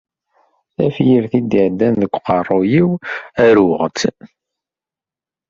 Tafyirt 0.75 1.33
i 1.39 1.41
d-iɛeddan 1.41 1.93
deg 2.01 2.11
uqerruy-iw, 2.17 2.89
aruɣ-tt. 3.45 4.01